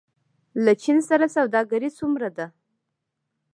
له 0.63 0.71
چین 0.81 0.97
سره 1.09 1.25
سوداګري 1.35 1.89
څومره 1.99 2.29
ده؟ 2.37 2.47